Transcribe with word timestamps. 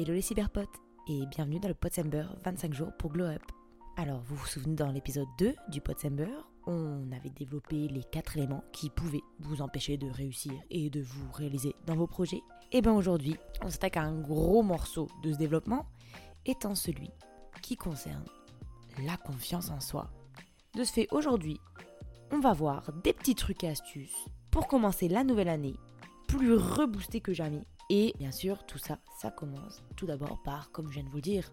Hello 0.00 0.14
les 0.14 0.22
cyberpotes 0.22 0.76
et 1.08 1.26
bienvenue 1.26 1.58
dans 1.58 1.66
le 1.66 1.74
Potsember 1.74 2.24
25 2.44 2.72
jours 2.72 2.92
pour 3.00 3.10
Glow 3.10 3.24
Up. 3.24 3.42
Alors, 3.96 4.20
vous 4.20 4.36
vous 4.36 4.46
souvenez 4.46 4.76
dans 4.76 4.92
l'épisode 4.92 5.26
2 5.40 5.56
du 5.70 5.80
Potsember, 5.80 6.30
on 6.68 7.10
avait 7.10 7.30
développé 7.30 7.88
les 7.88 8.04
4 8.04 8.36
éléments 8.36 8.62
qui 8.70 8.90
pouvaient 8.90 9.24
vous 9.40 9.60
empêcher 9.60 9.96
de 9.96 10.08
réussir 10.08 10.52
et 10.70 10.88
de 10.88 11.00
vous 11.00 11.32
réaliser 11.32 11.74
dans 11.84 11.96
vos 11.96 12.06
projets. 12.06 12.42
Et 12.70 12.80
bien 12.80 12.92
aujourd'hui, 12.92 13.34
on 13.64 13.70
s'attaque 13.70 13.96
à 13.96 14.04
un 14.04 14.20
gros 14.20 14.62
morceau 14.62 15.08
de 15.24 15.32
ce 15.32 15.36
développement, 15.36 15.86
étant 16.46 16.76
celui 16.76 17.10
qui 17.60 17.74
concerne 17.74 18.24
la 19.04 19.16
confiance 19.16 19.68
en 19.68 19.80
soi. 19.80 20.12
De 20.76 20.84
ce 20.84 20.92
fait, 20.92 21.08
aujourd'hui, 21.10 21.58
on 22.30 22.38
va 22.38 22.52
voir 22.52 22.92
des 23.02 23.12
petits 23.12 23.34
trucs 23.34 23.64
et 23.64 23.70
astuces 23.70 24.26
pour 24.52 24.68
commencer 24.68 25.08
la 25.08 25.24
nouvelle 25.24 25.48
année 25.48 25.74
plus 26.28 26.54
reboosté 26.54 27.20
que 27.20 27.32
jamais. 27.32 27.66
Et 27.90 28.14
bien 28.18 28.30
sûr, 28.30 28.64
tout 28.66 28.78
ça, 28.78 28.98
ça 29.18 29.30
commence 29.30 29.82
tout 29.96 30.06
d'abord 30.06 30.42
par, 30.44 30.70
comme 30.70 30.88
je 30.88 30.94
viens 30.94 31.04
de 31.04 31.08
vous 31.08 31.16
le 31.16 31.22
dire, 31.22 31.50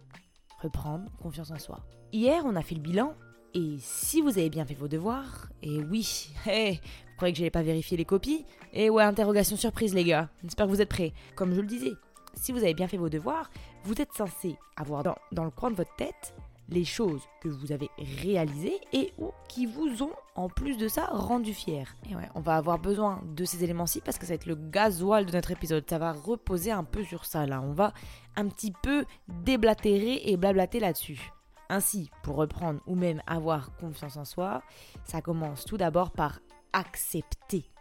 reprendre 0.61 1.09
confiance 1.21 1.52
en 1.52 1.59
soi. 1.59 1.85
Hier, 2.11 2.44
on 2.45 2.55
a 2.55 2.61
fait 2.61 2.75
le 2.75 2.81
bilan. 2.81 3.13
Et 3.53 3.77
si 3.80 4.20
vous 4.20 4.38
avez 4.38 4.49
bien 4.49 4.66
fait 4.66 4.73
vos 4.73 4.89
devoirs, 4.89 5.48
et 5.61 5.81
oui, 5.81 6.30
hey, 6.45 6.75
vous 6.75 7.16
croyez 7.16 7.34
que 7.34 7.38
j'allais 7.38 7.52
pas 7.52 7.63
vérifier 7.63 7.95
les 7.95 8.03
copies? 8.03 8.45
Et 8.73 8.89
ouais, 8.89 9.03
interrogation 9.03 9.55
surprise 9.55 9.94
les 9.94 10.03
gars, 10.03 10.30
j'espère 10.44 10.66
que 10.66 10.71
vous 10.71 10.81
êtes 10.81 10.89
prêts. 10.89 11.13
Comme 11.35 11.53
je 11.53 11.61
le 11.61 11.67
disais, 11.67 11.94
si 12.34 12.52
vous 12.52 12.59
avez 12.59 12.73
bien 12.73 12.89
fait 12.89 12.97
vos 12.97 13.08
devoirs, 13.08 13.49
vous 13.86 14.02
êtes 14.02 14.11
censé 14.13 14.58
avoir 14.75 15.03
dans, 15.03 15.44
le 15.44 15.52
coin 15.52 15.72
de 15.72 15.75
votre 15.75 15.95
tête 15.95 16.36
les 16.67 16.83
choses 16.83 17.22
que 17.41 17.47
vous 17.47 17.72
avez 17.72 17.89
réalisées 18.22 18.81
et 18.91 19.13
qui 19.47 19.66
vous 19.67 20.03
ont 20.03 20.11
en 20.35 20.49
plus 20.49 20.77
de 20.77 20.88
ça 20.88 21.05
rendu 21.07 21.53
fier. 21.53 21.95
Et 22.09 22.16
ouais, 22.16 22.30
on 22.35 22.41
va 22.41 22.57
avoir 22.57 22.77
besoin 22.77 23.21
de 23.25 23.45
ces 23.45 23.63
éléments-ci 23.63 24.02
parce 24.02 24.17
que 24.17 24.25
ça 24.25 24.34
va 24.34 24.35
être 24.35 24.45
le 24.45 24.55
gasoil 24.55 25.25
de 25.25 25.31
notre 25.31 25.52
épisode. 25.52 25.85
Ça 25.89 25.98
va 25.98 26.11
reposer 26.11 26.71
un 26.71 26.84
peu 26.84 27.03
sur 27.03 27.25
ça 27.25 27.45
là. 27.45 27.61
On 27.61 27.71
va 27.71 27.94
un 28.35 28.48
petit 28.48 28.73
peu 28.84 29.05
déblatérer 29.27 30.21
et 30.25 30.38
blablater 30.38 30.80
là-dessus. 30.80 31.31
Ainsi, 31.70 32.11
pour 32.21 32.36
reprendre 32.36 32.81
ou 32.86 32.95
même 32.95 33.23
avoir 33.25 33.75
confiance 33.78 34.17
en 34.17 34.25
soi, 34.25 34.61
ça 35.06 35.22
commence 35.22 35.66
tout 35.66 35.78
d'abord 35.78 36.11
par 36.11 36.39
accepter 36.73 37.72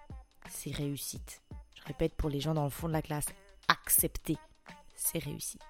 ses 0.49 0.71
réussites. 0.71 1.43
Je 1.75 1.83
répète 1.85 2.15
pour 2.15 2.31
les 2.31 2.41
gens 2.41 2.55
dans 2.55 2.65
le 2.65 2.71
fond 2.71 2.87
de 2.87 2.93
la 2.93 3.03
classe, 3.03 3.27
accepter 3.69 4.39
ses 4.95 5.19
réussites. 5.19 5.61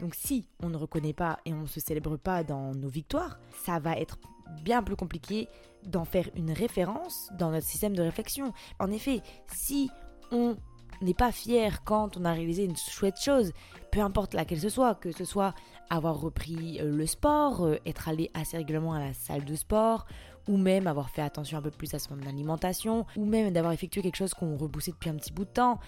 Donc 0.00 0.14
si 0.14 0.48
on 0.62 0.68
ne 0.68 0.76
reconnaît 0.76 1.12
pas 1.12 1.40
et 1.44 1.52
on 1.52 1.62
ne 1.62 1.66
se 1.66 1.80
célèbre 1.80 2.16
pas 2.16 2.44
dans 2.44 2.72
nos 2.72 2.88
victoires, 2.88 3.38
ça 3.64 3.80
va 3.80 3.96
être 3.96 4.18
bien 4.62 4.82
plus 4.82 4.96
compliqué 4.96 5.48
d'en 5.84 6.04
faire 6.04 6.28
une 6.34 6.50
référence 6.50 7.30
dans 7.38 7.50
notre 7.50 7.66
système 7.66 7.94
de 7.94 8.02
réflexion. 8.02 8.52
En 8.78 8.90
effet, 8.90 9.22
si 9.46 9.90
on 10.32 10.56
n'est 11.00 11.14
pas 11.14 11.32
fier 11.32 11.84
quand 11.84 12.16
on 12.16 12.24
a 12.24 12.32
réalisé 12.32 12.64
une 12.64 12.76
chouette 12.76 13.20
chose, 13.20 13.52
peu 13.92 14.00
importe 14.00 14.34
laquelle 14.34 14.60
ce 14.60 14.68
soit, 14.68 14.94
que 14.94 15.12
ce 15.12 15.24
soit 15.24 15.54
avoir 15.90 16.20
repris 16.20 16.80
euh, 16.80 16.90
le 16.90 17.06
sport, 17.06 17.64
euh, 17.64 17.76
être 17.86 18.08
allé 18.08 18.30
assez 18.34 18.56
régulièrement 18.56 18.94
à 18.94 19.00
la 19.00 19.12
salle 19.14 19.44
de 19.44 19.54
sport, 19.54 20.06
ou 20.48 20.56
même 20.56 20.86
avoir 20.86 21.10
fait 21.10 21.22
attention 21.22 21.58
un 21.58 21.62
peu 21.62 21.70
plus 21.70 21.94
à 21.94 21.98
son 21.98 22.20
alimentation, 22.26 23.06
ou 23.16 23.24
même 23.24 23.52
d'avoir 23.52 23.72
effectué 23.72 24.02
quelque 24.02 24.16
chose 24.16 24.34
qu'on 24.34 24.56
reboussait 24.56 24.92
depuis 24.92 25.10
un 25.10 25.16
petit 25.16 25.32
bout 25.32 25.44
de 25.44 25.50
temps, 25.50 25.78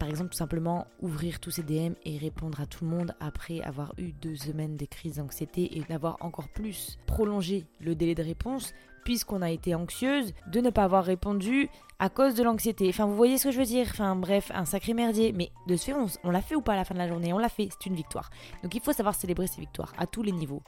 par 0.00 0.08
exemple, 0.08 0.30
tout 0.30 0.38
simplement 0.38 0.86
ouvrir 1.02 1.40
tous 1.40 1.50
ces 1.50 1.62
DM 1.62 1.92
et 2.06 2.16
répondre 2.16 2.58
à 2.58 2.66
tout 2.66 2.84
le 2.84 2.90
monde 2.90 3.14
après 3.20 3.60
avoir 3.60 3.92
eu 3.98 4.12
deux 4.12 4.34
semaines 4.34 4.78
de 4.78 4.86
crise 4.86 5.16
d'anxiété 5.16 5.76
et 5.76 5.82
d'avoir 5.82 6.16
encore 6.20 6.48
plus 6.48 6.98
prolongé 7.06 7.66
le 7.80 7.94
délai 7.94 8.14
de 8.14 8.22
réponse 8.22 8.72
puisqu'on 9.04 9.42
a 9.42 9.50
été 9.50 9.74
anxieuse 9.74 10.32
de 10.46 10.60
ne 10.60 10.70
pas 10.70 10.84
avoir 10.84 11.04
répondu 11.04 11.68
à 11.98 12.08
cause 12.08 12.34
de 12.34 12.42
l'anxiété. 12.42 12.88
Enfin, 12.88 13.04
vous 13.04 13.14
voyez 13.14 13.36
ce 13.36 13.44
que 13.44 13.50
je 13.50 13.58
veux 13.58 13.66
dire? 13.66 13.86
Enfin, 13.90 14.16
bref, 14.16 14.50
un 14.54 14.64
sacré 14.64 14.94
merdier. 14.94 15.32
Mais 15.32 15.52
de 15.66 15.76
ce 15.76 15.84
fait, 15.84 15.94
on, 16.24 16.30
l'a 16.30 16.40
fait 16.40 16.54
ou 16.54 16.62
pas 16.62 16.72
à 16.72 16.76
la 16.76 16.86
fin 16.86 16.94
de 16.94 16.98
la 16.98 17.08
journée? 17.08 17.34
On 17.34 17.38
l'a 17.38 17.50
fait, 17.50 17.68
c'est 17.70 17.86
une 17.86 17.94
victoire. 17.94 18.30
Donc 18.62 18.74
il 18.74 18.80
faut 18.80 18.94
savoir 18.94 19.14
célébrer 19.14 19.48
ces 19.48 19.60
victoires 19.60 19.92
à 19.98 20.06
tous 20.06 20.22
les 20.22 20.32
niveaux. 20.32 20.62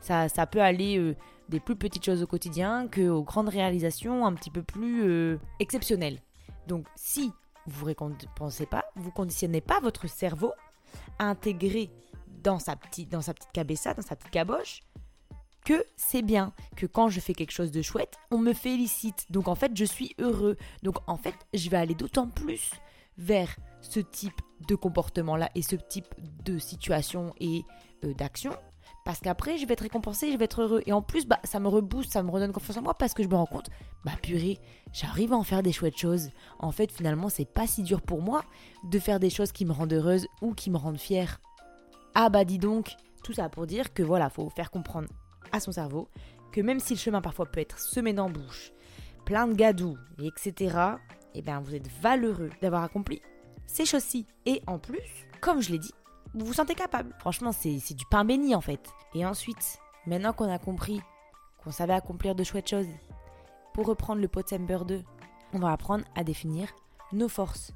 Ça, 0.00 0.28
ça 0.28 0.46
peut 0.46 0.62
aller 0.62 0.98
euh, 0.98 1.16
des 1.48 1.58
plus 1.58 1.74
petites 1.74 2.04
choses 2.04 2.22
au 2.22 2.28
quotidien 2.28 2.86
qu'aux 2.86 3.24
grandes 3.24 3.48
réalisations 3.48 4.24
un 4.24 4.34
petit 4.34 4.50
peu 4.50 4.62
plus 4.62 5.02
euh, 5.02 5.38
exceptionnelles. 5.58 6.20
Donc 6.68 6.86
si 6.94 7.32
vous 7.68 7.86
ne 7.86 8.64
pas, 8.66 8.84
vous 8.96 9.10
conditionnez 9.10 9.60
pas 9.60 9.80
votre 9.80 10.08
cerveau 10.08 10.52
à 11.18 11.26
intégrer 11.26 11.90
dans 12.42 12.58
sa 12.58 12.76
petite, 12.76 13.10
dans 13.10 13.18
dans 13.18 13.22
sa 13.22 13.34
petite 14.16 14.30
caboche, 14.30 14.82
que 15.64 15.84
c'est 15.96 16.22
bien, 16.22 16.52
que 16.76 16.86
quand 16.86 17.08
je 17.08 17.20
fais 17.20 17.34
quelque 17.34 17.50
chose 17.50 17.70
de 17.70 17.82
chouette, 17.82 18.14
on 18.30 18.38
me 18.38 18.52
félicite. 18.52 19.26
Donc 19.30 19.48
en 19.48 19.54
fait, 19.54 19.72
je 19.74 19.84
suis 19.84 20.14
heureux. 20.18 20.56
Donc 20.82 20.96
en 21.06 21.16
fait, 21.16 21.34
je 21.52 21.68
vais 21.68 21.76
aller 21.76 21.94
d'autant 21.94 22.28
plus 22.28 22.70
vers 23.18 23.54
ce 23.80 24.00
type 24.00 24.40
de 24.66 24.74
comportement-là 24.74 25.50
et 25.54 25.62
ce 25.62 25.76
type 25.76 26.14
de 26.44 26.58
situation 26.58 27.34
et 27.38 27.64
euh, 28.04 28.14
d'action 28.14 28.52
parce 29.08 29.20
qu'après, 29.20 29.56
je 29.56 29.64
vais 29.64 29.72
être 29.72 29.80
récompensé, 29.80 30.30
je 30.30 30.36
vais 30.36 30.44
être 30.44 30.60
heureux. 30.60 30.82
Et 30.84 30.92
en 30.92 31.00
plus, 31.00 31.26
bah, 31.26 31.38
ça 31.42 31.60
me 31.60 31.68
rebooste, 31.68 32.12
ça 32.12 32.22
me 32.22 32.30
redonne 32.30 32.52
confiance 32.52 32.76
en 32.76 32.82
moi 32.82 32.92
parce 32.92 33.14
que 33.14 33.22
je 33.22 33.28
me 33.28 33.36
rends 33.36 33.46
compte, 33.46 33.70
bah 34.04 34.12
purée, 34.20 34.58
j'arrive 34.92 35.32
à 35.32 35.36
en 35.36 35.44
faire 35.44 35.62
des 35.62 35.72
chouettes 35.72 35.96
choses. 35.96 36.28
En 36.58 36.72
fait, 36.72 36.92
finalement, 36.92 37.30
c'est 37.30 37.50
pas 37.50 37.66
si 37.66 37.82
dur 37.82 38.02
pour 38.02 38.20
moi 38.20 38.44
de 38.84 38.98
faire 38.98 39.18
des 39.18 39.30
choses 39.30 39.50
qui 39.50 39.64
me 39.64 39.72
rendent 39.72 39.94
heureuse 39.94 40.26
ou 40.42 40.52
qui 40.52 40.70
me 40.70 40.76
rendent 40.76 40.98
fière. 40.98 41.40
Ah 42.14 42.28
bah 42.28 42.44
dis 42.44 42.58
donc, 42.58 42.96
tout 43.24 43.32
ça 43.32 43.48
pour 43.48 43.66
dire 43.66 43.94
que 43.94 44.02
voilà, 44.02 44.28
faut 44.28 44.50
faire 44.50 44.70
comprendre 44.70 45.08
à 45.52 45.60
son 45.60 45.72
cerveau 45.72 46.10
que 46.52 46.60
même 46.60 46.78
si 46.78 46.92
le 46.92 46.98
chemin 46.98 47.22
parfois 47.22 47.46
peut 47.46 47.60
être 47.60 47.78
semé 47.78 48.12
d'embûches, 48.12 48.74
plein 49.24 49.46
de 49.46 49.54
gadous, 49.54 49.96
etc., 50.22 50.76
eh 51.34 51.40
bien 51.40 51.60
vous 51.60 51.74
êtes 51.74 51.88
valeureux 52.02 52.50
d'avoir 52.60 52.84
accompli 52.84 53.22
ces 53.64 53.86
choses-ci. 53.86 54.26
Et 54.44 54.60
en 54.66 54.78
plus, 54.78 55.26
comme 55.40 55.62
je 55.62 55.72
l'ai 55.72 55.78
dit, 55.78 55.94
vous 56.34 56.46
vous 56.46 56.52
sentez 56.52 56.74
capable. 56.74 57.14
Franchement, 57.18 57.52
c'est 57.52 57.94
du 57.94 58.04
pain 58.06 58.24
béni 58.24 58.54
en 58.54 58.60
fait. 58.60 58.88
Et 59.14 59.24
ensuite, 59.24 59.78
maintenant 60.06 60.32
qu'on 60.32 60.50
a 60.50 60.58
compris 60.58 61.00
qu'on 61.62 61.70
savait 61.70 61.94
accomplir 61.94 62.34
de 62.34 62.44
chouettes 62.44 62.68
choses, 62.68 62.88
pour 63.74 63.86
reprendre 63.86 64.20
le 64.20 64.28
Potember 64.28 64.78
2, 64.86 65.02
on 65.52 65.58
va 65.58 65.72
apprendre 65.72 66.04
à 66.14 66.24
définir 66.24 66.68
nos 67.12 67.28
forces 67.28 67.72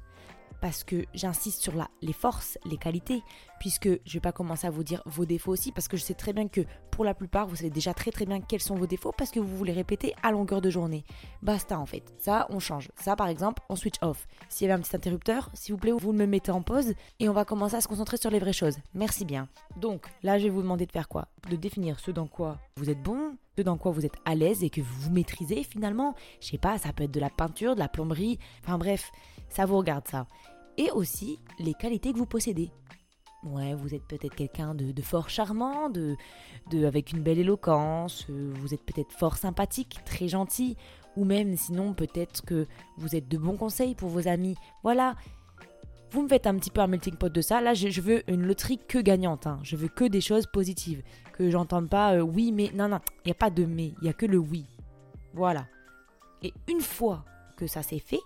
parce 0.63 0.85
que 0.85 1.03
j'insiste 1.13 1.61
sur 1.61 1.75
la, 1.75 1.89
les 2.01 2.13
forces, 2.13 2.57
les 2.63 2.77
qualités, 2.77 3.21
puisque 3.59 3.89
je 3.89 3.91
ne 3.91 4.13
vais 4.13 4.19
pas 4.21 4.31
commencer 4.31 4.65
à 4.65 4.69
vous 4.69 4.85
dire 4.85 5.03
vos 5.05 5.25
défauts 5.25 5.51
aussi, 5.51 5.73
parce 5.73 5.89
que 5.89 5.97
je 5.97 6.01
sais 6.01 6.13
très 6.13 6.31
bien 6.31 6.47
que 6.47 6.61
pour 6.89 7.03
la 7.03 7.13
plupart, 7.13 7.47
vous 7.47 7.57
savez 7.57 7.69
déjà 7.69 7.93
très 7.93 8.11
très 8.11 8.25
bien 8.25 8.39
quels 8.39 8.61
sont 8.61 8.75
vos 8.75 8.87
défauts, 8.87 9.11
parce 9.11 9.29
que 9.29 9.41
vous 9.41 9.57
voulez 9.57 9.73
répéter 9.73 10.15
à 10.23 10.31
longueur 10.31 10.61
de 10.61 10.69
journée. 10.69 11.03
Basta 11.41 11.77
en 11.77 11.85
fait. 11.85 12.13
Ça, 12.17 12.47
on 12.49 12.59
change. 12.59 12.91
Ça, 12.95 13.17
par 13.17 13.27
exemple, 13.27 13.61
on 13.67 13.75
switch 13.75 13.97
off. 14.01 14.25
S'il 14.47 14.65
y 14.65 14.71
avait 14.71 14.79
un 14.79 14.81
petit 14.81 14.95
interrupteur, 14.95 15.49
s'il 15.53 15.75
vous 15.75 15.81
plaît, 15.81 15.91
vous 15.91 16.13
me 16.13 16.25
mettez 16.25 16.51
en 16.51 16.61
pause 16.61 16.93
et 17.19 17.27
on 17.27 17.33
va 17.33 17.43
commencer 17.43 17.75
à 17.75 17.81
se 17.81 17.89
concentrer 17.89 18.15
sur 18.15 18.29
les 18.29 18.39
vraies 18.39 18.53
choses. 18.53 18.77
Merci 18.93 19.25
bien. 19.25 19.49
Donc, 19.75 20.05
là, 20.23 20.37
je 20.37 20.45
vais 20.45 20.49
vous 20.49 20.61
demander 20.61 20.85
de 20.85 20.93
faire 20.93 21.09
quoi? 21.09 21.27
De 21.49 21.57
définir 21.57 21.99
ce 21.99 22.11
dans 22.11 22.27
quoi 22.27 22.57
vous 22.77 22.89
êtes 22.89 23.03
bon, 23.03 23.35
ce 23.57 23.63
dans 23.63 23.77
quoi 23.77 23.91
vous 23.91 24.05
êtes 24.05 24.15
à 24.23 24.33
l'aise 24.33 24.63
et 24.63 24.69
que 24.69 24.79
vous 24.79 25.11
maîtrisez 25.11 25.63
finalement? 25.63 26.15
Je 26.39 26.47
sais 26.47 26.57
pas, 26.57 26.77
ça 26.77 26.93
peut 26.93 27.03
être 27.03 27.11
de 27.11 27.19
la 27.19 27.29
peinture, 27.29 27.75
de 27.75 27.79
la 27.79 27.89
plomberie, 27.89 28.39
enfin 28.63 28.77
bref, 28.77 29.11
ça 29.49 29.65
vous 29.65 29.77
regarde 29.77 30.07
ça 30.07 30.25
et 30.77 30.91
aussi 30.91 31.39
les 31.59 31.73
qualités 31.73 32.13
que 32.13 32.17
vous 32.17 32.25
possédez. 32.25 32.71
Ouais, 33.43 33.73
vous 33.73 33.93
êtes 33.93 34.07
peut-être 34.07 34.35
quelqu'un 34.35 34.73
de, 34.73 35.01
fort 35.01 35.29
charmant, 35.29 35.89
de, 35.89 36.15
avec 36.85 37.11
une 37.11 37.21
belle 37.21 37.39
éloquence, 37.39 38.25
euh, 38.29 38.53
vous 38.55 38.73
êtes 38.73 38.83
peut-être 38.83 39.11
fort 39.11 39.35
sympathique, 39.35 39.99
très 40.05 40.29
gentil, 40.29 40.77
ou 41.17 41.25
même 41.25 41.57
sinon 41.57 41.93
peut-être 41.93 42.43
que 42.45 42.67
vous 42.97 43.15
êtes 43.15 43.27
de 43.27 43.37
bons 43.37 43.57
conseils 43.57 43.95
pour 43.95 44.09
vos 44.09 44.29
amis. 44.29 44.55
Voilà, 44.81 45.15
vous 46.11 46.21
me 46.21 46.27
faites 46.27 46.47
un 46.47 46.55
petit 46.55 46.69
peu 46.69 46.79
un 46.79 46.87
melting 46.87 47.15
pot 47.15 47.33
de 47.33 47.41
ça. 47.41 47.59
Là, 47.59 47.73
je, 47.73 47.99
veux 47.99 48.23
une 48.29 48.45
loterie 48.45 48.79
que 48.87 48.99
gagnante. 48.99 49.47
Hein. 49.47 49.59
Je 49.63 49.75
veux 49.75 49.87
que 49.89 50.05
des 50.05 50.21
choses 50.21 50.45
positives. 50.45 51.01
Que 51.33 51.49
j'entende 51.49 51.89
pas 51.89 52.13
euh, 52.13 52.21
oui, 52.21 52.51
mais. 52.51 52.71
Non, 52.75 52.87
non, 52.87 52.99
il 53.25 53.29
n'y 53.29 53.31
a 53.31 53.35
pas 53.35 53.49
de 53.49 53.65
mais, 53.65 53.93
il 53.97 54.03
n'y 54.03 54.09
a 54.09 54.13
que 54.13 54.27
le 54.27 54.37
oui. 54.37 54.67
Voilà. 55.33 55.65
Et 56.43 56.53
une 56.69 56.81
fois 56.81 57.25
que 57.57 57.65
ça 57.65 57.81
s'est 57.81 57.99
fait, 57.99 58.19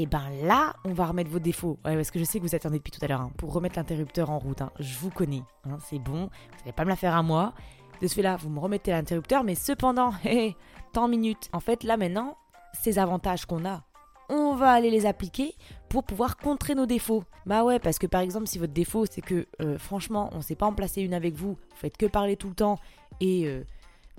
et 0.00 0.06
ben 0.06 0.22
là, 0.44 0.74
on 0.84 0.92
va 0.92 1.06
remettre 1.06 1.30
vos 1.30 1.40
défauts. 1.40 1.78
Ouais, 1.84 1.96
parce 1.96 2.12
que 2.12 2.20
je 2.20 2.24
sais 2.24 2.38
que 2.38 2.44
vous 2.44 2.54
attendez 2.54 2.78
depuis 2.78 2.92
tout 2.92 3.04
à 3.04 3.08
l'heure 3.08 3.20
hein, 3.20 3.32
pour 3.36 3.52
remettre 3.52 3.76
l'interrupteur 3.76 4.30
en 4.30 4.38
route. 4.38 4.62
Hein. 4.62 4.70
Je 4.78 4.96
vous 4.98 5.10
connais, 5.10 5.42
hein, 5.64 5.78
c'est 5.84 5.98
bon. 5.98 6.26
Vous 6.26 6.58
n'allez 6.60 6.72
pas 6.72 6.84
me 6.84 6.90
la 6.90 6.96
faire 6.96 7.16
à 7.16 7.22
moi. 7.24 7.52
De 8.00 8.06
ce 8.06 8.14
fait-là, 8.14 8.36
vous 8.36 8.48
me 8.48 8.60
remettez 8.60 8.92
l'interrupteur, 8.92 9.42
mais 9.42 9.56
cependant, 9.56 10.12
tant 10.92 11.08
minutes. 11.08 11.48
En 11.52 11.58
fait, 11.58 11.82
là 11.82 11.96
maintenant, 11.96 12.36
ces 12.80 13.00
avantages 13.00 13.44
qu'on 13.44 13.64
a, 13.64 13.82
on 14.28 14.54
va 14.54 14.70
aller 14.70 14.90
les 14.90 15.04
appliquer 15.04 15.54
pour 15.88 16.04
pouvoir 16.04 16.36
contrer 16.36 16.76
nos 16.76 16.86
défauts. 16.86 17.24
Bah 17.44 17.64
ouais, 17.64 17.80
parce 17.80 17.98
que 17.98 18.06
par 18.06 18.20
exemple, 18.20 18.46
si 18.46 18.58
votre 18.58 18.72
défaut 18.72 19.04
c'est 19.10 19.22
que 19.22 19.46
euh, 19.60 19.78
franchement, 19.78 20.30
on 20.32 20.36
ne 20.36 20.42
sait 20.42 20.54
pas 20.54 20.66
en 20.66 20.74
placer 20.74 21.02
une 21.02 21.14
avec 21.14 21.34
vous, 21.34 21.54
vous 21.54 21.76
faites 21.76 21.96
que 21.96 22.06
parler 22.06 22.36
tout 22.36 22.48
le 22.48 22.54
temps 22.54 22.78
et 23.20 23.46
euh, 23.46 23.64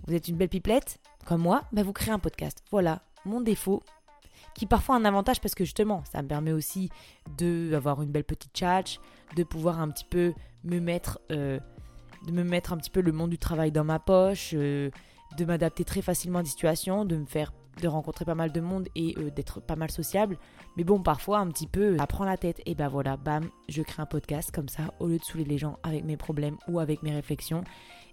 vous 0.07 0.13
êtes 0.13 0.27
une 0.27 0.35
belle 0.35 0.49
pipelette, 0.49 0.99
comme 1.25 1.41
moi, 1.41 1.63
bah 1.71 1.83
vous 1.83 1.93
créez 1.93 2.11
un 2.11 2.19
podcast. 2.19 2.63
Voilà, 2.69 3.01
mon 3.23 3.39
défaut, 3.39 3.81
qui 4.55 4.65
parfois 4.65 4.95
un 4.95 5.05
avantage 5.05 5.41
parce 5.41 5.55
que 5.55 5.63
justement, 5.63 6.03
ça 6.11 6.21
me 6.21 6.27
permet 6.27 6.51
aussi 6.51 6.89
d'avoir 7.37 8.01
une 8.01 8.11
belle 8.11 8.23
petite 8.23 8.57
chat, 8.57 8.99
de 9.35 9.43
pouvoir 9.43 9.79
un 9.79 9.89
petit 9.89 10.05
peu 10.05 10.33
me 10.63 10.79
mettre, 10.79 11.19
euh, 11.31 11.59
de 12.25 12.31
me 12.31 12.43
mettre 12.43 12.73
un 12.73 12.77
petit 12.77 12.89
peu 12.89 13.01
le 13.01 13.11
monde 13.11 13.29
du 13.29 13.37
travail 13.37 13.71
dans 13.71 13.83
ma 13.83 13.99
poche, 13.99 14.51
euh, 14.53 14.89
de 15.37 15.45
m'adapter 15.45 15.83
très 15.83 16.01
facilement 16.01 16.39
à 16.39 16.43
des 16.43 16.49
situations, 16.49 17.05
de 17.05 17.15
me 17.15 17.25
faire 17.25 17.53
de 17.81 17.87
rencontrer 17.87 18.25
pas 18.25 18.35
mal 18.35 18.51
de 18.51 18.59
monde 18.59 18.87
et 18.95 19.15
euh, 19.17 19.29
d'être 19.29 19.61
pas 19.61 19.75
mal 19.75 19.89
sociable. 19.89 20.37
Mais 20.77 20.83
bon, 20.83 21.01
parfois, 21.01 21.39
un 21.39 21.47
petit 21.47 21.67
peu, 21.67 21.97
ça 21.97 22.07
prend 22.07 22.25
la 22.25 22.37
tête. 22.37 22.61
Et 22.65 22.75
ben 22.75 22.87
voilà, 22.87 23.17
bam, 23.17 23.49
je 23.67 23.81
crée 23.81 24.01
un 24.01 24.05
podcast 24.05 24.51
comme 24.53 24.69
ça, 24.69 24.93
au 24.99 25.07
lieu 25.07 25.17
de 25.17 25.23
saouler 25.23 25.45
les 25.45 25.57
gens 25.57 25.77
avec 25.83 26.03
mes 26.03 26.17
problèmes 26.17 26.57
ou 26.67 26.79
avec 26.79 27.03
mes 27.03 27.11
réflexions. 27.11 27.63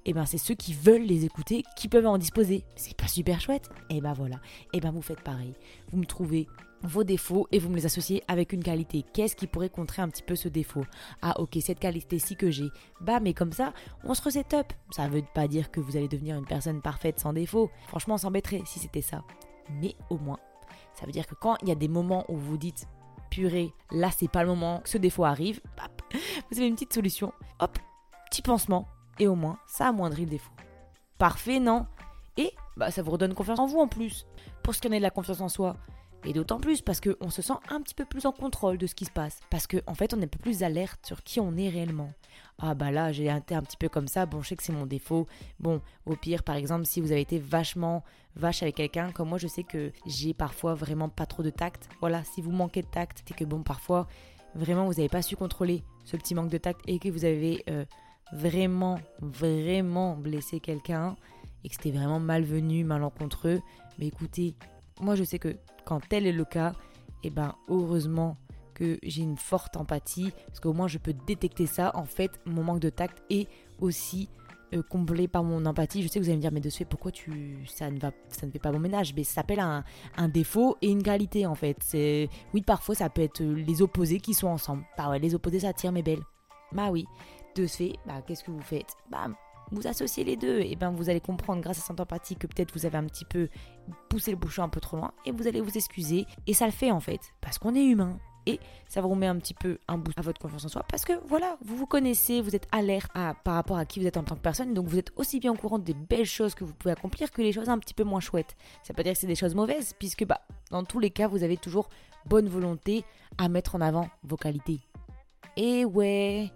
Et 0.06 0.12
ben 0.12 0.24
c'est 0.24 0.38
ceux 0.38 0.54
qui 0.54 0.72
veulent 0.72 1.02
les 1.02 1.24
écouter 1.24 1.64
qui 1.76 1.88
peuvent 1.88 2.06
en 2.06 2.16
disposer. 2.16 2.64
C'est 2.76 2.96
pas 2.96 3.08
super 3.08 3.40
chouette 3.40 3.68
Et 3.90 4.00
ben 4.00 4.12
voilà. 4.12 4.36
Et 4.72 4.80
ben 4.80 4.92
vous 4.92 5.02
faites 5.02 5.20
pareil. 5.20 5.52
Vous 5.90 5.98
me 5.98 6.06
trouvez 6.06 6.46
vos 6.82 7.02
défauts 7.02 7.48
et 7.50 7.58
vous 7.58 7.68
me 7.68 7.74
les 7.74 7.86
associez 7.86 8.22
avec 8.28 8.52
une 8.52 8.62
qualité. 8.62 9.04
Qu'est-ce 9.12 9.34
qui 9.34 9.48
pourrait 9.48 9.68
contrer 9.68 10.02
un 10.02 10.08
petit 10.08 10.22
peu 10.22 10.36
ce 10.36 10.48
défaut? 10.48 10.84
Ah 11.22 11.40
ok, 11.40 11.58
cette 11.60 11.80
qualité-ci 11.80 12.36
que 12.36 12.52
j'ai. 12.52 12.68
Bah 13.00 13.18
mais 13.18 13.34
comme 13.34 13.52
ça, 13.52 13.74
on 14.04 14.14
se 14.14 14.22
reset 14.22 14.54
up. 14.54 14.72
Ça 14.90 15.08
veut 15.08 15.24
pas 15.34 15.48
dire 15.48 15.72
que 15.72 15.80
vous 15.80 15.96
allez 15.96 16.08
devenir 16.08 16.36
une 16.36 16.46
personne 16.46 16.80
parfaite 16.80 17.18
sans 17.18 17.32
défaut. 17.32 17.70
Franchement, 17.88 18.14
on 18.14 18.18
s'embêterait 18.18 18.62
si 18.64 18.78
c'était 18.78 19.02
ça. 19.02 19.24
Mais 19.80 19.96
au 20.08 20.18
moins, 20.18 20.38
ça 20.94 21.04
veut 21.04 21.12
dire 21.12 21.26
que 21.26 21.34
quand 21.34 21.56
il 21.62 21.68
y 21.68 21.72
a 21.72 21.76
des 21.76 21.88
moments 21.88 22.24
où 22.28 22.36
vous 22.36 22.56
dites 22.56 22.86
purée, 23.28 23.72
là 23.90 24.10
c'est 24.16 24.30
pas 24.30 24.42
le 24.42 24.48
moment 24.50 24.78
que 24.80 24.88
ce 24.88 24.98
défaut 24.98 25.24
arrive, 25.24 25.60
vous 26.50 26.58
avez 26.58 26.68
une 26.68 26.74
petite 26.74 26.92
solution. 26.92 27.32
Hop, 27.58 27.76
petit 28.30 28.42
pansement. 28.42 28.86
Et 29.18 29.28
au 29.28 29.34
moins, 29.34 29.58
ça 29.66 29.88
amoindrit 29.88 30.24
le 30.24 30.30
défaut. 30.30 30.52
Parfait, 31.18 31.58
non? 31.58 31.86
Et 32.36 32.52
bah, 32.76 32.90
ça 32.90 33.02
vous 33.02 33.12
redonne 33.12 33.34
confiance 33.34 33.58
en 33.58 33.66
vous 33.66 33.78
en 33.78 33.88
plus. 33.88 34.26
Pour 34.62 34.74
ce 34.74 34.80
qui 34.80 34.88
en 34.88 34.92
est 34.92 34.98
de 34.98 35.02
la 35.02 35.10
confiance 35.10 35.40
en 35.40 35.48
soi, 35.48 35.76
et 36.26 36.32
d'autant 36.32 36.58
plus 36.58 36.82
parce 36.82 37.00
qu'on 37.00 37.30
se 37.30 37.40
sent 37.40 37.54
un 37.68 37.80
petit 37.80 37.94
peu 37.94 38.04
plus 38.04 38.26
en 38.26 38.32
contrôle 38.32 38.78
de 38.78 38.86
ce 38.86 38.94
qui 38.94 39.04
se 39.04 39.10
passe. 39.10 39.40
Parce 39.48 39.66
qu'en 39.66 39.78
en 39.86 39.94
fait, 39.94 40.12
on 40.12 40.20
est 40.20 40.24
un 40.24 40.28
peu 40.28 40.38
plus 40.38 40.62
alerte 40.62 41.06
sur 41.06 41.22
qui 41.22 41.38
on 41.40 41.56
est 41.56 41.68
réellement. 41.68 42.12
Ah 42.58 42.74
bah 42.74 42.90
là, 42.90 43.12
j'ai 43.12 43.28
été 43.28 43.54
un 43.54 43.62
petit 43.62 43.76
peu 43.76 43.88
comme 43.88 44.08
ça, 44.08 44.26
bon, 44.26 44.42
je 44.42 44.48
sais 44.48 44.56
que 44.56 44.62
c'est 44.62 44.72
mon 44.72 44.86
défaut. 44.86 45.26
Bon, 45.60 45.80
au 46.04 46.16
pire, 46.16 46.42
par 46.42 46.56
exemple, 46.56 46.84
si 46.84 47.00
vous 47.00 47.12
avez 47.12 47.20
été 47.20 47.38
vachement 47.38 48.02
vache 48.34 48.62
avec 48.62 48.76
quelqu'un, 48.76 49.12
comme 49.12 49.28
moi, 49.28 49.38
je 49.38 49.46
sais 49.46 49.62
que 49.62 49.92
j'ai 50.06 50.34
parfois 50.34 50.74
vraiment 50.74 51.08
pas 51.08 51.26
trop 51.26 51.42
de 51.42 51.50
tact. 51.50 51.88
Voilà, 52.00 52.24
si 52.24 52.42
vous 52.42 52.50
manquez 52.50 52.82
de 52.82 52.88
tact, 52.88 53.22
c'est 53.26 53.36
que 53.36 53.44
bon, 53.44 53.62
parfois, 53.62 54.08
vraiment, 54.54 54.86
vous 54.86 54.94
n'avez 54.94 55.08
pas 55.08 55.22
su 55.22 55.36
contrôler 55.36 55.84
ce 56.04 56.16
petit 56.16 56.34
manque 56.34 56.50
de 56.50 56.58
tact 56.58 56.80
et 56.86 56.98
que 56.98 57.08
vous 57.08 57.24
avez 57.24 57.62
euh, 57.70 57.84
vraiment, 58.32 58.98
vraiment 59.20 60.16
blessé 60.16 60.60
quelqu'un 60.60 61.16
et 61.64 61.68
que 61.68 61.74
c'était 61.74 61.90
vraiment 61.90 62.20
malvenu, 62.20 62.84
malencontreux. 62.84 63.60
Mais 63.98 64.06
écoutez, 64.06 64.54
moi, 65.00 65.14
je 65.14 65.24
sais 65.24 65.38
que 65.38 65.56
quand 65.84 66.00
tel 66.08 66.26
est 66.26 66.32
le 66.32 66.44
cas, 66.44 66.72
eh 67.22 67.30
ben 67.30 67.54
heureusement 67.68 68.36
que 68.74 68.98
j'ai 69.02 69.22
une 69.22 69.38
forte 69.38 69.76
empathie, 69.76 70.32
parce 70.46 70.60
qu'au 70.60 70.74
moins 70.74 70.86
je 70.86 70.98
peux 70.98 71.14
détecter 71.26 71.66
ça. 71.66 71.92
En 71.94 72.04
fait, 72.04 72.40
mon 72.44 72.62
manque 72.62 72.80
de 72.80 72.90
tact 72.90 73.22
est 73.30 73.48
aussi 73.80 74.28
euh, 74.74 74.82
comblé 74.82 75.28
par 75.28 75.44
mon 75.44 75.64
empathie. 75.64 76.02
Je 76.02 76.08
sais 76.08 76.18
que 76.18 76.24
vous 76.24 76.28
allez 76.28 76.36
me 76.36 76.42
dire, 76.42 76.52
mais 76.52 76.60
de 76.60 76.68
ce 76.68 76.78
fait, 76.78 76.84
pourquoi 76.84 77.10
tu 77.10 77.58
ça 77.66 77.90
ne 77.90 77.98
va, 77.98 78.10
ça 78.28 78.46
ne 78.46 78.50
fait 78.50 78.58
pas 78.58 78.72
bon 78.72 78.78
ménage? 78.78 79.14
Mais 79.14 79.24
ça 79.24 79.36
s'appelle 79.36 79.60
un, 79.60 79.82
un, 80.16 80.28
défaut 80.28 80.76
et 80.82 80.90
une 80.90 81.02
qualité 81.02 81.46
en 81.46 81.54
fait. 81.54 81.78
C'est 81.80 82.28
oui, 82.52 82.62
parfois 82.62 82.94
ça 82.94 83.08
peut 83.08 83.22
être 83.22 83.42
les 83.42 83.80
opposés 83.80 84.20
qui 84.20 84.34
sont 84.34 84.48
ensemble. 84.48 84.84
Bah 84.98 85.08
ouais, 85.08 85.18
les 85.18 85.34
opposés 85.34 85.60
ça 85.60 85.72
tire 85.72 85.92
mes 85.92 86.02
belles. 86.02 86.22
Bah 86.72 86.90
oui. 86.90 87.06
De 87.56 87.66
ce 87.66 87.76
fait, 87.78 87.92
bah 88.06 88.20
qu'est-ce 88.26 88.44
que 88.44 88.50
vous 88.50 88.60
faites 88.60 88.94
Bah 89.10 89.28
vous 89.72 89.86
associez 89.88 90.22
les 90.22 90.36
deux, 90.36 90.60
et 90.60 90.76
ben 90.76 90.90
vous 90.90 91.10
allez 91.10 91.20
comprendre 91.20 91.60
grâce 91.60 91.78
à 91.78 91.80
cette 91.80 91.98
empathie 91.98 92.36
que 92.36 92.46
peut-être 92.46 92.72
vous 92.72 92.86
avez 92.86 92.98
un 92.98 93.06
petit 93.06 93.24
peu 93.24 93.48
poussé 94.08 94.30
le 94.30 94.36
bouchon 94.36 94.62
un 94.62 94.68
peu 94.68 94.78
trop 94.78 94.96
loin, 94.96 95.12
et 95.24 95.32
vous 95.32 95.48
allez 95.48 95.60
vous 95.60 95.76
excuser, 95.76 96.24
et 96.46 96.54
ça 96.54 96.66
le 96.66 96.72
fait 96.72 96.92
en 96.92 97.00
fait, 97.00 97.20
parce 97.40 97.58
qu'on 97.58 97.74
est 97.74 97.84
humain. 97.84 98.18
Et 98.48 98.60
ça 98.86 99.00
vous 99.00 99.08
remet 99.08 99.26
un 99.26 99.36
petit 99.38 99.54
peu 99.54 99.78
un 99.88 99.98
boost 99.98 100.16
à 100.16 100.22
votre 100.22 100.40
confiance 100.40 100.64
en 100.66 100.68
soi 100.68 100.84
parce 100.88 101.04
que 101.04 101.14
voilà, 101.26 101.56
vous 101.64 101.76
vous 101.76 101.86
connaissez, 101.86 102.40
vous 102.40 102.54
êtes 102.54 102.68
alerte 102.70 103.10
par 103.42 103.54
rapport 103.54 103.76
à 103.76 103.84
qui 103.84 103.98
vous 103.98 104.06
êtes 104.06 104.16
en 104.16 104.22
tant 104.22 104.36
que 104.36 104.40
personne, 104.40 104.72
donc 104.72 104.86
vous 104.86 104.98
êtes 104.98 105.10
aussi 105.16 105.40
bien 105.40 105.50
au 105.50 105.56
courant 105.56 105.80
des 105.80 105.94
belles 105.94 106.26
choses 106.26 106.54
que 106.54 106.62
vous 106.62 106.72
pouvez 106.72 106.92
accomplir 106.92 107.32
que 107.32 107.42
les 107.42 107.50
choses 107.50 107.68
un 107.68 107.78
petit 107.80 107.92
peu 107.92 108.04
moins 108.04 108.20
chouettes. 108.20 108.54
Ça 108.84 108.94
peut 108.94 109.02
dire 109.02 109.14
que 109.14 109.18
c'est 109.18 109.26
des 109.26 109.34
choses 109.34 109.56
mauvaises, 109.56 109.94
puisque 109.98 110.24
bah, 110.24 110.42
dans 110.70 110.84
tous 110.84 111.00
les 111.00 111.10
cas, 111.10 111.26
vous 111.26 111.42
avez 111.42 111.56
toujours 111.56 111.88
bonne 112.26 112.48
volonté 112.48 113.04
à 113.36 113.48
mettre 113.48 113.74
en 113.74 113.80
avant 113.80 114.08
vos 114.22 114.36
qualités. 114.36 114.78
Et 115.56 115.84
ouais, 115.84 116.52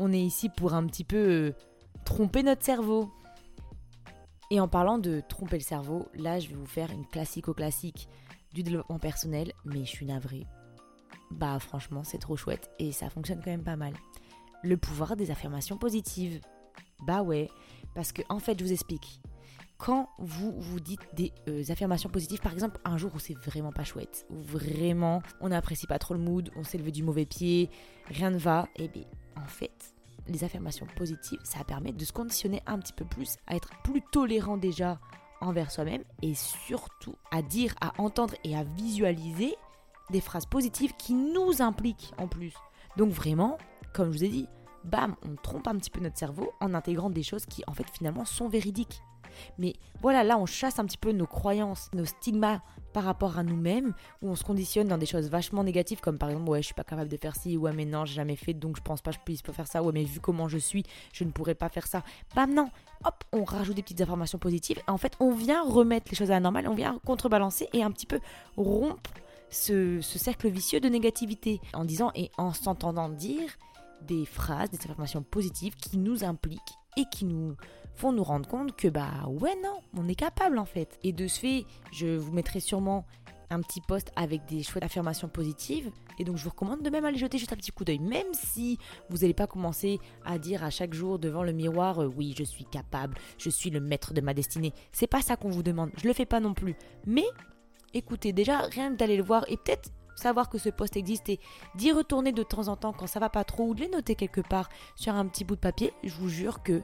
on 0.00 0.12
est 0.12 0.20
ici 0.20 0.48
pour 0.48 0.72
un 0.72 0.86
petit 0.86 1.04
peu 1.04 1.16
euh, 1.16 1.52
tromper 2.04 2.42
notre 2.42 2.64
cerveau. 2.64 3.10
Et 4.50 4.58
en 4.58 4.66
parlant 4.66 4.98
de 4.98 5.22
tromper 5.28 5.58
le 5.58 5.62
cerveau, 5.62 6.08
là 6.14 6.40
je 6.40 6.48
vais 6.48 6.56
vous 6.56 6.66
faire 6.66 6.90
une 6.90 7.06
classico-classique 7.06 8.08
du 8.52 8.64
développement 8.64 8.98
personnel, 8.98 9.52
mais 9.64 9.84
je 9.84 9.90
suis 9.90 10.06
navrée. 10.06 10.46
Bah 11.30 11.58
franchement 11.60 12.02
c'est 12.02 12.18
trop 12.18 12.34
chouette 12.34 12.70
et 12.80 12.90
ça 12.90 13.10
fonctionne 13.10 13.40
quand 13.44 13.50
même 13.50 13.62
pas 13.62 13.76
mal. 13.76 13.92
Le 14.64 14.76
pouvoir 14.76 15.16
des 15.16 15.30
affirmations 15.30 15.76
positives. 15.76 16.40
Bah 17.06 17.22
ouais, 17.22 17.48
parce 17.94 18.10
que 18.10 18.22
en 18.28 18.40
fait 18.40 18.58
je 18.58 18.64
vous 18.64 18.72
explique. 18.72 19.20
Quand 19.80 20.10
vous 20.18 20.52
vous 20.58 20.78
dites 20.78 21.00
des 21.14 21.32
euh, 21.48 21.62
affirmations 21.70 22.10
positives, 22.10 22.40
par 22.40 22.52
exemple 22.52 22.78
un 22.84 22.98
jour 22.98 23.12
où 23.14 23.18
c'est 23.18 23.36
vraiment 23.46 23.72
pas 23.72 23.82
chouette, 23.82 24.26
où 24.28 24.38
vraiment 24.38 25.22
on 25.40 25.48
n'apprécie 25.48 25.86
pas 25.86 25.98
trop 25.98 26.12
le 26.12 26.20
mood, 26.20 26.50
on 26.54 26.64
s'est 26.64 26.76
levé 26.76 26.92
du 26.92 27.02
mauvais 27.02 27.24
pied, 27.24 27.70
rien 28.04 28.30
ne 28.30 28.36
va, 28.36 28.68
et 28.76 28.84
eh 28.84 28.88
bien 28.88 29.04
en 29.36 29.46
fait 29.46 29.94
les 30.28 30.44
affirmations 30.44 30.86
positives, 30.96 31.38
ça 31.44 31.64
permet 31.64 31.92
de 31.92 32.04
se 32.04 32.12
conditionner 32.12 32.62
un 32.66 32.78
petit 32.78 32.92
peu 32.92 33.06
plus 33.06 33.36
à 33.46 33.56
être 33.56 33.70
plus 33.82 34.02
tolérant 34.12 34.58
déjà 34.58 35.00
envers 35.40 35.70
soi-même 35.70 36.04
et 36.20 36.34
surtout 36.34 37.16
à 37.30 37.40
dire, 37.40 37.74
à 37.80 37.92
entendre 37.96 38.34
et 38.44 38.54
à 38.54 38.64
visualiser 38.64 39.54
des 40.10 40.20
phrases 40.20 40.44
positives 40.44 40.92
qui 40.98 41.14
nous 41.14 41.62
impliquent 41.62 42.12
en 42.18 42.28
plus. 42.28 42.52
Donc 42.98 43.12
vraiment, 43.12 43.56
comme 43.94 44.12
je 44.12 44.18
vous 44.18 44.24
ai 44.24 44.28
dit, 44.28 44.46
bam, 44.84 45.16
on 45.22 45.36
trompe 45.36 45.68
un 45.68 45.76
petit 45.76 45.90
peu 45.90 46.00
notre 46.00 46.18
cerveau 46.18 46.52
en 46.60 46.74
intégrant 46.74 47.08
des 47.08 47.22
choses 47.22 47.46
qui 47.46 47.62
en 47.66 47.72
fait 47.72 47.86
finalement 47.96 48.26
sont 48.26 48.50
véridiques. 48.50 49.00
Mais 49.58 49.74
voilà, 50.00 50.24
là, 50.24 50.38
on 50.38 50.46
chasse 50.46 50.78
un 50.78 50.84
petit 50.84 50.98
peu 50.98 51.12
nos 51.12 51.26
croyances, 51.26 51.90
nos 51.92 52.04
stigmas 52.04 52.60
par 52.92 53.04
rapport 53.04 53.38
à 53.38 53.42
nous-mêmes, 53.42 53.94
où 54.22 54.30
on 54.30 54.34
se 54.34 54.42
conditionne 54.44 54.88
dans 54.88 54.98
des 54.98 55.06
choses 55.06 55.28
vachement 55.28 55.62
négatives, 55.62 56.00
comme 56.00 56.18
par 56.18 56.30
exemple, 56.30 56.50
ouais, 56.50 56.60
je 56.60 56.66
suis 56.66 56.74
pas 56.74 56.84
capable 56.84 57.08
de 57.08 57.16
faire 57.16 57.36
ci, 57.36 57.56
ouais, 57.56 57.72
mais 57.72 57.84
non, 57.84 58.04
j'ai 58.04 58.14
jamais 58.14 58.36
fait, 58.36 58.52
donc 58.52 58.76
je 58.76 58.82
pense 58.82 59.00
pas 59.00 59.12
que 59.12 59.18
je 59.18 59.24
puisse 59.24 59.42
pas 59.42 59.52
faire 59.52 59.66
ça, 59.66 59.82
ouais, 59.82 59.92
mais 59.92 60.04
vu 60.04 60.20
comment 60.20 60.48
je 60.48 60.58
suis, 60.58 60.84
je 61.12 61.24
ne 61.24 61.30
pourrais 61.30 61.54
pas 61.54 61.68
faire 61.68 61.86
ça. 61.86 62.02
Bah 62.34 62.46
non, 62.46 62.68
hop, 63.04 63.24
on 63.32 63.44
rajoute 63.44 63.76
des 63.76 63.82
petites 63.82 64.00
informations 64.00 64.38
positives, 64.38 64.78
et 64.78 64.90
en 64.90 64.98
fait, 64.98 65.12
on 65.20 65.32
vient 65.32 65.62
remettre 65.62 66.06
les 66.10 66.16
choses 66.16 66.30
à 66.30 66.34
la 66.34 66.40
normale, 66.40 66.66
on 66.68 66.74
vient 66.74 66.98
contrebalancer 67.04 67.68
et 67.72 67.82
un 67.82 67.92
petit 67.92 68.06
peu 68.06 68.18
rompre 68.56 69.10
ce, 69.50 70.00
ce 70.00 70.18
cercle 70.18 70.48
vicieux 70.48 70.80
de 70.80 70.88
négativité, 70.88 71.60
en 71.74 71.84
disant 71.84 72.10
et 72.14 72.30
en 72.38 72.52
s'entendant 72.52 73.08
dire 73.08 73.50
des 74.02 74.24
phrases, 74.24 74.70
des 74.70 74.78
informations 74.78 75.22
positives 75.22 75.76
qui 75.76 75.98
nous 75.98 76.24
impliquent 76.24 76.79
et 76.96 77.04
qui 77.10 77.24
nous 77.24 77.56
font 77.94 78.12
nous 78.12 78.24
rendre 78.24 78.48
compte 78.48 78.74
que 78.76 78.88
bah 78.88 79.26
ouais 79.28 79.56
non, 79.62 79.80
on 79.96 80.08
est 80.08 80.14
capable 80.14 80.58
en 80.58 80.64
fait. 80.64 80.98
Et 81.02 81.12
de 81.12 81.26
ce 81.26 81.40
fait, 81.40 81.64
je 81.92 82.16
vous 82.16 82.32
mettrai 82.32 82.60
sûrement 82.60 83.04
un 83.50 83.60
petit 83.60 83.80
post 83.80 84.12
avec 84.16 84.46
des 84.46 84.62
chouettes 84.62 84.84
affirmations 84.84 85.28
positives. 85.28 85.90
Et 86.18 86.24
donc 86.24 86.36
je 86.36 86.44
vous 86.44 86.50
recommande 86.50 86.82
de 86.82 86.90
même 86.90 87.04
aller 87.04 87.18
jeter 87.18 87.38
juste 87.38 87.52
un 87.52 87.56
petit 87.56 87.72
coup 87.72 87.84
d'œil, 87.84 87.98
même 87.98 88.32
si 88.32 88.78
vous 89.08 89.18
n'allez 89.18 89.34
pas 89.34 89.46
commencer 89.46 89.98
à 90.24 90.38
dire 90.38 90.62
à 90.64 90.70
chaque 90.70 90.94
jour 90.94 91.18
devant 91.18 91.42
le 91.42 91.52
miroir, 91.52 92.00
euh, 92.00 92.06
oui 92.06 92.34
je 92.38 92.44
suis 92.44 92.64
capable, 92.64 93.16
je 93.38 93.50
suis 93.50 93.70
le 93.70 93.80
maître 93.80 94.14
de 94.14 94.20
ma 94.20 94.34
destinée. 94.34 94.72
C'est 94.92 95.06
pas 95.06 95.22
ça 95.22 95.36
qu'on 95.36 95.50
vous 95.50 95.62
demande, 95.62 95.90
je 95.96 96.06
le 96.06 96.14
fais 96.14 96.26
pas 96.26 96.40
non 96.40 96.54
plus. 96.54 96.76
Mais 97.06 97.26
écoutez, 97.92 98.32
déjà 98.32 98.60
rien 98.60 98.90
d'aller 98.90 99.16
le 99.16 99.22
voir 99.22 99.44
et 99.48 99.56
peut-être 99.56 99.90
savoir 100.14 100.48
que 100.48 100.58
ce 100.58 100.68
post 100.68 100.96
existe 100.96 101.28
et 101.28 101.40
d'y 101.74 101.92
retourner 101.92 102.32
de 102.32 102.42
temps 102.42 102.68
en 102.68 102.76
temps 102.76 102.92
quand 102.92 103.06
ça 103.06 103.20
va 103.20 103.28
pas 103.30 103.44
trop 103.44 103.68
ou 103.68 103.74
de 103.74 103.80
les 103.80 103.88
noter 103.88 104.14
quelque 104.14 104.40
part 104.40 104.68
sur 104.96 105.14
un 105.14 105.26
petit 105.26 105.44
bout 105.44 105.56
de 105.56 105.60
papier, 105.60 105.92
je 106.04 106.14
vous 106.14 106.28
jure 106.28 106.62
que 106.62 106.82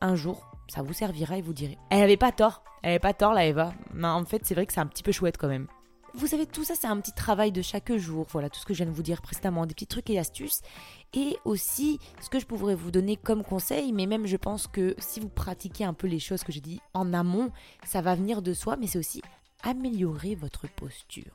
un 0.00 0.14
jour, 0.16 0.50
ça 0.68 0.82
vous 0.82 0.92
servira 0.92 1.36
et 1.38 1.42
vous 1.42 1.52
direz. 1.52 1.78
Elle 1.90 2.02
avait 2.02 2.16
pas 2.16 2.32
tort, 2.32 2.62
elle 2.82 2.90
avait 2.90 2.98
pas 2.98 3.14
tort 3.14 3.34
la 3.34 3.46
Eva. 3.46 3.72
Mais 3.92 4.08
en 4.08 4.24
fait, 4.24 4.42
c'est 4.44 4.54
vrai 4.54 4.66
que 4.66 4.72
c'est 4.72 4.80
un 4.80 4.86
petit 4.86 5.02
peu 5.02 5.12
chouette 5.12 5.36
quand 5.36 5.48
même. 5.48 5.66
Vous 6.12 6.26
savez, 6.26 6.46
tout 6.46 6.64
ça, 6.64 6.74
c'est 6.74 6.88
un 6.88 6.98
petit 7.00 7.12
travail 7.12 7.52
de 7.52 7.62
chaque 7.62 7.94
jour. 7.96 8.26
Voilà, 8.30 8.50
tout 8.50 8.58
ce 8.58 8.66
que 8.66 8.74
je 8.74 8.78
viens 8.78 8.90
de 8.90 8.96
vous 8.96 9.02
dire 9.02 9.22
précédemment, 9.22 9.64
des 9.64 9.74
petits 9.74 9.86
trucs 9.86 10.10
et 10.10 10.18
astuces. 10.18 10.60
Et 11.14 11.36
aussi, 11.44 12.00
ce 12.20 12.28
que 12.28 12.40
je 12.40 12.46
pourrais 12.46 12.74
vous 12.74 12.90
donner 12.90 13.16
comme 13.16 13.44
conseil, 13.44 13.92
mais 13.92 14.06
même 14.06 14.26
je 14.26 14.36
pense 14.36 14.66
que 14.66 14.96
si 14.98 15.20
vous 15.20 15.28
pratiquez 15.28 15.84
un 15.84 15.94
peu 15.94 16.08
les 16.08 16.18
choses 16.18 16.42
que 16.42 16.50
j'ai 16.50 16.60
dit 16.60 16.80
en 16.94 17.12
amont, 17.12 17.52
ça 17.84 18.00
va 18.00 18.16
venir 18.16 18.42
de 18.42 18.54
soi, 18.54 18.76
mais 18.76 18.88
c'est 18.88 18.98
aussi 18.98 19.22
améliorer 19.62 20.34
votre 20.34 20.68
posture. 20.68 21.32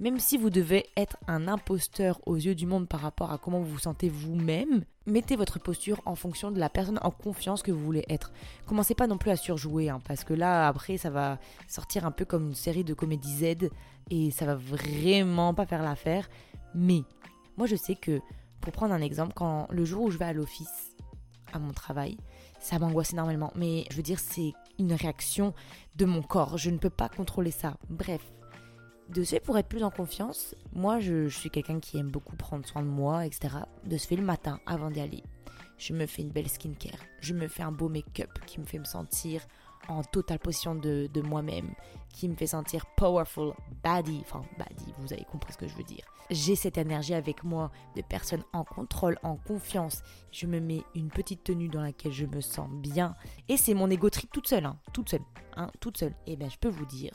Même 0.00 0.18
si 0.18 0.38
vous 0.38 0.48
devez 0.48 0.86
être 0.96 1.18
un 1.28 1.46
imposteur 1.46 2.20
aux 2.26 2.36
yeux 2.36 2.54
du 2.54 2.64
monde 2.64 2.88
par 2.88 3.00
rapport 3.00 3.32
à 3.32 3.36
comment 3.36 3.60
vous 3.60 3.72
vous 3.72 3.78
sentez 3.78 4.08
vous-même, 4.08 4.82
mettez 5.04 5.36
votre 5.36 5.58
posture 5.58 6.00
en 6.06 6.14
fonction 6.14 6.50
de 6.50 6.58
la 6.58 6.70
personne 6.70 6.98
en 7.02 7.10
confiance 7.10 7.62
que 7.62 7.70
vous 7.70 7.84
voulez 7.84 8.06
être. 8.08 8.32
Commencez 8.64 8.94
pas 8.94 9.06
non 9.06 9.18
plus 9.18 9.30
à 9.30 9.36
surjouer, 9.36 9.90
hein, 9.90 10.00
parce 10.08 10.24
que 10.24 10.32
là, 10.32 10.68
après, 10.68 10.96
ça 10.96 11.10
va 11.10 11.38
sortir 11.68 12.06
un 12.06 12.12
peu 12.12 12.24
comme 12.24 12.48
une 12.48 12.54
série 12.54 12.82
de 12.82 12.94
comédie 12.94 13.36
Z 13.36 13.68
et 14.08 14.30
ça 14.30 14.46
va 14.46 14.54
vraiment 14.54 15.52
pas 15.52 15.66
faire 15.66 15.82
l'affaire. 15.82 16.30
Mais 16.74 17.02
moi, 17.58 17.66
je 17.66 17.76
sais 17.76 17.94
que, 17.94 18.22
pour 18.62 18.72
prendre 18.72 18.94
un 18.94 19.02
exemple, 19.02 19.34
quand 19.36 19.66
le 19.70 19.84
jour 19.84 20.04
où 20.04 20.10
je 20.10 20.16
vais 20.16 20.24
à 20.24 20.32
l'office, 20.32 20.96
à 21.52 21.58
mon 21.58 21.72
travail, 21.72 22.16
ça 22.58 22.78
m'angoisse 22.78 23.12
énormément. 23.12 23.52
Mais 23.54 23.84
je 23.90 23.96
veux 23.96 24.02
dire, 24.02 24.18
c'est 24.18 24.54
une 24.78 24.94
réaction 24.94 25.52
de 25.96 26.06
mon 26.06 26.22
corps. 26.22 26.56
Je 26.56 26.70
ne 26.70 26.78
peux 26.78 26.88
pas 26.88 27.10
contrôler 27.10 27.50
ça. 27.50 27.76
Bref, 27.90 28.22
de 29.10 29.24
ce 29.24 29.30
fait, 29.30 29.40
pour 29.40 29.58
être 29.58 29.68
plus 29.68 29.82
en 29.82 29.90
confiance, 29.90 30.54
moi 30.72 31.00
je, 31.00 31.28
suis 31.28 31.50
quelqu'un 31.50 31.80
qui 31.80 31.98
aime 31.98 32.10
beaucoup 32.10 32.36
prendre 32.36 32.66
soin 32.66 32.82
de 32.82 32.88
moi, 32.88 33.26
etc. 33.26 33.48
De 33.84 33.96
ce 33.96 34.06
fait, 34.06 34.16
le 34.16 34.22
matin, 34.22 34.60
avant 34.66 34.90
d'y 34.90 35.00
aller, 35.00 35.24
je 35.78 35.92
me 35.92 36.06
fais 36.06 36.22
une 36.22 36.30
belle 36.30 36.48
skincare, 36.48 37.00
je 37.20 37.34
me 37.34 37.48
fais 37.48 37.62
un 37.62 37.72
beau 37.72 37.88
make-up 37.88 38.30
qui 38.46 38.60
me 38.60 38.64
fait 38.64 38.78
me 38.78 38.84
sentir 38.84 39.46
en 39.88 40.02
totale 40.04 40.38
position 40.38 40.74
de, 40.74 41.08
de 41.12 41.20
moi-même, 41.22 41.74
qui 42.12 42.28
me 42.28 42.36
fait 42.36 42.46
sentir 42.46 42.86
powerful, 42.96 43.52
baddie, 43.82 44.20
enfin 44.20 44.42
baddie, 44.58 44.94
vous 44.98 45.12
avez 45.12 45.24
compris 45.24 45.52
ce 45.52 45.58
que 45.58 45.66
je 45.66 45.74
veux 45.74 45.82
dire. 45.82 46.04
J'ai 46.30 46.54
cette 46.54 46.78
énergie 46.78 47.14
avec 47.14 47.42
moi 47.42 47.72
de 47.96 48.02
personne 48.02 48.44
en 48.52 48.62
contrôle, 48.62 49.18
en 49.24 49.34
confiance. 49.34 50.02
Je 50.30 50.46
me 50.46 50.60
mets 50.60 50.84
une 50.94 51.08
petite 51.08 51.42
tenue 51.42 51.68
dans 51.68 51.82
laquelle 51.82 52.12
je 52.12 52.26
me 52.26 52.40
sens 52.40 52.70
bien. 52.70 53.16
Et 53.48 53.56
c'est 53.56 53.74
mon 53.74 53.90
égo 53.90 54.08
trip 54.10 54.30
toute 54.30 54.46
seule, 54.46 54.66
hein, 54.66 54.78
toute 54.92 55.08
seule, 55.08 55.24
hein, 55.56 55.68
toute 55.80 55.96
seule. 55.96 56.14
Et 56.28 56.36
bien 56.36 56.48
je 56.48 56.58
peux 56.58 56.68
vous 56.68 56.86
dire 56.86 57.12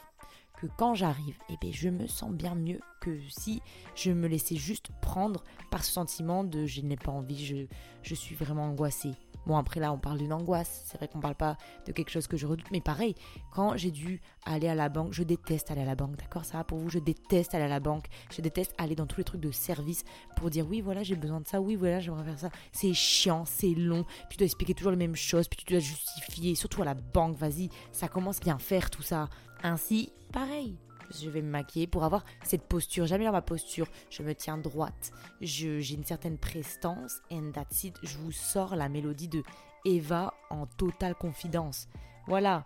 que 0.58 0.68
quand 0.78 0.96
j'arrive, 0.96 1.38
eh 1.50 1.58
bien, 1.62 1.72
je 1.72 1.90
me 1.90 2.08
sens 2.08 2.32
bien 2.32 2.56
mieux 2.56 2.80
que 3.02 3.20
si 3.30 3.62
je 3.96 4.12
me 4.12 4.28
laissais 4.28 4.56
juste 4.56 4.90
prendre 5.02 5.44
par 5.72 5.84
ce 5.84 5.92
sentiment 5.92 6.44
de 6.44 6.66
je 6.66 6.82
n'ai 6.82 6.98
pas 6.98 7.12
envie, 7.12 7.68
je 8.02 8.16
suis 8.16 8.36
vraiment 8.36 8.66
angoissée. 8.66 9.14
Bon, 9.46 9.58
après 9.58 9.80
là, 9.80 9.92
on 9.92 9.98
parle 9.98 10.18
d'une 10.18 10.34
angoisse. 10.34 10.84
C'est 10.86 10.98
vrai 10.98 11.08
qu'on 11.08 11.20
parle 11.20 11.36
pas 11.36 11.58
de 11.86 11.92
quelque 11.92 12.10
chose 12.10 12.28
que 12.28 12.38
je 12.38 12.48
redoute. 12.48 12.66
Mais 12.72 12.82
pareil, 12.82 13.16
quand 13.54 13.78
j'ai 13.78 13.92
dû 13.92 14.22
aller 14.46 14.68
à 14.68 14.76
la 14.76 14.90
banque, 14.90 15.14
je 15.14 15.24
déteste 15.24 15.72
aller 15.72 15.82
à 15.82 15.86
la 15.86 15.96
banque. 15.96 16.18
D'accord? 16.18 16.46
Ça 16.46 16.58
va 16.58 16.64
pour 16.64 16.80
vous? 16.80 16.90
Je 16.90 17.00
déteste 17.00 17.54
aller 17.54 17.66
à 17.66 17.70
la 17.70 17.80
banque. 17.80 18.06
Je 18.32 18.42
déteste 18.42 18.74
aller 18.78 18.96
dans 18.96 19.06
tous 19.06 19.18
les 19.18 19.24
trucs 19.24 19.42
de 19.42 19.52
service 19.52 20.04
pour 20.36 20.50
dire 20.50 20.68
oui, 20.68 20.82
voilà, 20.82 21.04
j'ai 21.04 21.16
besoin 21.16 21.42
de 21.42 21.48
ça. 21.48 21.62
Oui, 21.62 21.76
voilà, 21.76 22.00
j'aimerais 22.00 22.24
faire 22.24 22.40
ça. 22.40 22.50
C'est 22.72 22.94
chiant, 22.94 23.46
c'est 23.46 23.74
long. 23.74 24.04
Puis 24.04 24.32
tu 24.32 24.38
dois 24.38 24.46
expliquer 24.46 24.74
toujours 24.74 24.92
les 24.92 24.98
mêmes 24.98 25.16
choses. 25.16 25.48
Puis 25.48 25.64
tu 25.64 25.74
dois 25.74 25.80
justifier. 25.80 26.56
Surtout 26.56 26.82
à 26.82 26.86
la 26.86 26.96
banque, 26.96 27.38
vas-y. 27.38 27.70
Ça 27.92 28.08
commence 28.08 28.40
bien 28.40 28.58
faire 28.58 28.90
tout 28.90 29.04
ça. 29.04 29.30
Ainsi, 29.64 30.12
pareil. 30.32 30.78
Je 31.12 31.30
vais 31.30 31.42
me 31.42 31.50
maquiller 31.50 31.88
pour 31.88 32.04
avoir 32.04 32.24
cette 32.44 32.64
posture. 32.64 33.08
Dans 33.08 33.32
ma 33.32 33.42
posture. 33.42 33.88
Je 34.10 34.24
me 34.24 34.34
tiens 34.34 34.58
droite. 34.58 35.12
J'ai 35.42 35.94
une 35.94 36.04
certaine 36.04 36.38
prestance. 36.38 37.22
And 37.32 37.52
that's 37.54 37.84
it. 37.84 37.98
Je 38.04 38.18
vous 38.18 38.32
sors 38.32 38.76
la 38.76 38.90
mélodie 38.90 39.28
de 39.28 39.44
Eva 39.86 40.34
en 40.50 40.66
totale 40.66 41.16
confidence. 41.16 41.88
Voilà. 42.28 42.66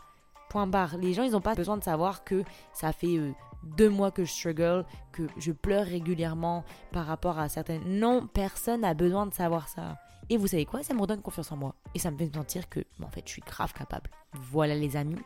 Point 0.49 0.67
barre. 0.67 0.97
Les 0.97 1.13
gens, 1.13 1.23
ils 1.23 1.31
n'ont 1.31 1.41
pas 1.41 1.55
besoin 1.55 1.77
de 1.77 1.83
savoir 1.83 2.23
que 2.23 2.43
ça 2.73 2.91
fait 2.91 3.17
euh, 3.17 3.31
deux 3.63 3.89
mois 3.89 4.11
que 4.11 4.25
je 4.25 4.31
struggle, 4.31 4.85
que 5.11 5.23
je 5.37 5.51
pleure 5.51 5.85
régulièrement 5.85 6.63
par 6.91 7.05
rapport 7.05 7.37
à 7.37 7.49
certaines. 7.49 7.83
Non, 7.99 8.27
personne 8.27 8.81
n'a 8.81 8.93
besoin 8.93 9.27
de 9.27 9.33
savoir 9.33 9.67
ça. 9.67 9.97
Et 10.29 10.37
vous 10.37 10.47
savez 10.47 10.65
quoi? 10.65 10.83
Ça 10.83 10.93
me 10.93 11.01
redonne 11.01 11.21
confiance 11.21 11.51
en 11.51 11.57
moi. 11.57 11.75
Et 11.95 11.99
ça 11.99 12.11
me 12.11 12.17
fait 12.17 12.31
sentir 12.33 12.69
que, 12.69 12.81
en 13.03 13.09
fait, 13.09 13.23
je 13.25 13.31
suis 13.31 13.41
grave 13.41 13.73
capable. 13.73 14.09
Voilà, 14.33 14.75
les 14.75 14.95
amis. 14.95 15.17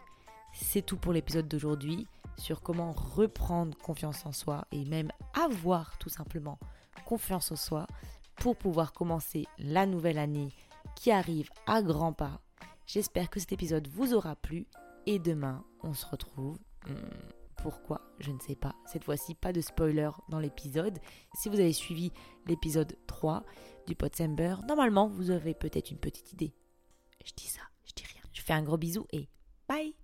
C'est 0.53 0.85
tout 0.85 0.97
pour 0.97 1.13
l'épisode 1.13 1.47
d'aujourd'hui 1.47 2.07
sur 2.37 2.61
comment 2.61 2.91
reprendre 2.93 3.77
confiance 3.77 4.25
en 4.25 4.31
soi 4.31 4.65
et 4.71 4.85
même 4.85 5.11
avoir 5.33 5.97
tout 5.97 6.09
simplement 6.09 6.59
confiance 7.05 7.51
en 7.51 7.55
soi 7.55 7.87
pour 8.35 8.55
pouvoir 8.55 8.93
commencer 8.93 9.45
la 9.57 9.85
nouvelle 9.85 10.17
année 10.17 10.49
qui 10.95 11.11
arrive 11.11 11.49
à 11.67 11.81
grands 11.81 12.13
pas. 12.13 12.41
J'espère 12.85 13.29
que 13.29 13.39
cet 13.39 13.51
épisode 13.51 13.87
vous 13.87 14.13
aura 14.13 14.35
plu 14.35 14.67
et 15.05 15.19
demain 15.19 15.63
on 15.81 15.93
se 15.93 16.05
retrouve. 16.05 16.57
Hmm, 16.87 16.93
pourquoi 17.57 18.01
Je 18.19 18.31
ne 18.31 18.39
sais 18.39 18.55
pas. 18.55 18.75
Cette 18.85 19.05
fois-ci, 19.05 19.35
pas 19.35 19.53
de 19.53 19.61
spoiler 19.61 20.09
dans 20.29 20.39
l'épisode. 20.39 20.99
Si 21.33 21.49
vous 21.49 21.59
avez 21.59 21.73
suivi 21.73 22.11
l'épisode 22.45 22.97
3 23.07 23.43
du 23.87 23.95
Potsember, 23.95 24.55
normalement 24.67 25.07
vous 25.07 25.31
avez 25.31 25.53
peut-être 25.53 25.91
une 25.91 25.99
petite 25.99 26.33
idée. 26.33 26.53
Je 27.25 27.31
dis 27.35 27.47
ça, 27.47 27.61
je 27.85 27.93
dis 27.95 28.03
rien. 28.11 28.23
Je 28.33 28.41
fais 28.41 28.53
un 28.53 28.63
gros 28.63 28.77
bisou 28.77 29.05
et 29.11 29.29
bye 29.67 29.95